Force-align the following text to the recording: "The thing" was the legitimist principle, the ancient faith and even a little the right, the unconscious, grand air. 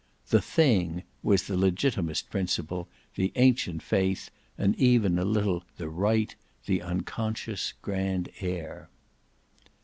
"The 0.29 0.41
thing" 0.41 1.03
was 1.21 1.43
the 1.43 1.55
legitimist 1.55 2.31
principle, 2.31 2.89
the 3.13 3.31
ancient 3.35 3.83
faith 3.83 4.31
and 4.57 4.75
even 4.77 5.19
a 5.19 5.23
little 5.23 5.63
the 5.77 5.89
right, 5.89 6.35
the 6.65 6.81
unconscious, 6.81 7.73
grand 7.83 8.29
air. 8.39 8.89